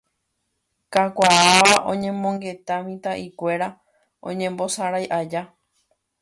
Kakuaáva 0.93 1.77
oñemongeta 1.91 2.73
mitã'ikuéra 2.87 3.67
oñembosarái 4.29 5.05
aja 5.19 5.41